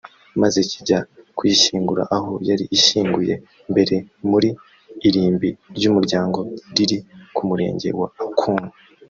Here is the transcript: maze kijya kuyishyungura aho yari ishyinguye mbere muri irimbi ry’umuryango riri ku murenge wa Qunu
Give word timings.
maze 0.41 0.59
kijya 0.71 0.99
kuyishyungura 1.37 2.03
aho 2.15 2.31
yari 2.49 2.63
ishyinguye 2.77 3.33
mbere 3.71 3.95
muri 4.29 4.49
irimbi 5.07 5.49
ry’umuryango 5.77 6.39
riri 6.75 6.97
ku 7.35 7.41
murenge 7.49 7.89
wa 7.99 8.09
Qunu 8.39 8.69